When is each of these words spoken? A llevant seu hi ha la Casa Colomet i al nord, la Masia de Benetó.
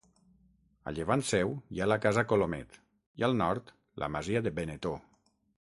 A 0.91 0.93
llevant 0.99 1.23
seu 1.31 1.51
hi 1.75 1.83
ha 1.83 1.87
la 1.91 1.99
Casa 2.07 2.23
Colomet 2.31 2.79
i 3.23 3.29
al 3.29 3.39
nord, 3.45 3.71
la 4.05 4.13
Masia 4.17 4.43
de 4.49 4.57
Benetó. 4.63 4.99